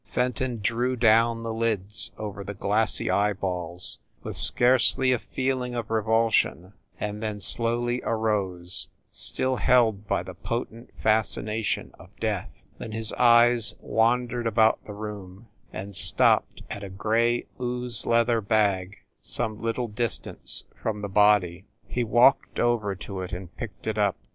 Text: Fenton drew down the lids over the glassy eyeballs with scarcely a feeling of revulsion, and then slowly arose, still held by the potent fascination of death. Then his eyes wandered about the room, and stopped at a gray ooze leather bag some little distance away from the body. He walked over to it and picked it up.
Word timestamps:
Fenton 0.05 0.61
drew 0.63 0.95
down 0.95 1.43
the 1.43 1.53
lids 1.53 2.09
over 2.17 2.43
the 2.43 2.55
glassy 2.55 3.11
eyeballs 3.11 3.99
with 4.23 4.35
scarcely 4.35 5.11
a 5.11 5.19
feeling 5.19 5.75
of 5.75 5.91
revulsion, 5.91 6.73
and 6.99 7.21
then 7.21 7.39
slowly 7.39 8.01
arose, 8.03 8.87
still 9.11 9.57
held 9.57 10.07
by 10.07 10.23
the 10.23 10.33
potent 10.33 10.89
fascination 10.99 11.91
of 11.99 12.09
death. 12.19 12.49
Then 12.79 12.93
his 12.93 13.13
eyes 13.13 13.75
wandered 13.79 14.47
about 14.47 14.83
the 14.87 14.93
room, 14.95 15.49
and 15.71 15.95
stopped 15.95 16.63
at 16.67 16.83
a 16.83 16.89
gray 16.89 17.45
ooze 17.59 18.03
leather 18.07 18.41
bag 18.41 18.97
some 19.21 19.61
little 19.61 19.87
distance 19.87 20.63
away 20.71 20.81
from 20.81 21.01
the 21.03 21.09
body. 21.09 21.67
He 21.87 22.03
walked 22.03 22.57
over 22.59 22.95
to 22.95 23.21
it 23.21 23.33
and 23.33 23.55
picked 23.55 23.85
it 23.85 23.99
up. 23.99 24.17